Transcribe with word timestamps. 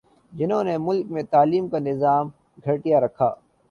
جہنوں 0.33 0.63
نے 0.63 0.77
ملک 0.77 1.11
میں 1.11 1.23
تعلیم 1.31 1.67
کا 1.69 1.79
نظام 1.79 2.29
گٹھیا 2.65 2.99
رکھا 2.99 3.29